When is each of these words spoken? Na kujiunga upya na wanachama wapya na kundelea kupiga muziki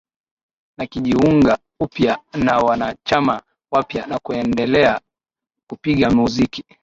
Na 0.77 0.87
kujiunga 0.87 1.57
upya 1.79 2.17
na 2.33 2.57
wanachama 2.57 3.41
wapya 3.71 4.05
na 4.07 4.19
kundelea 4.19 5.01
kupiga 5.69 6.09
muziki 6.11 6.65